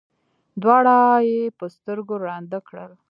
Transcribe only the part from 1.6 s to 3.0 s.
سترګو ړانده کړل.